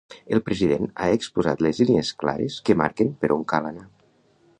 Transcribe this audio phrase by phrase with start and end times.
[0.35, 3.85] El president ha exposat les línies clares que marquen per on cal anar.